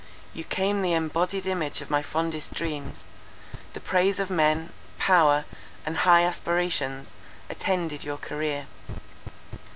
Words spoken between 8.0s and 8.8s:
your career.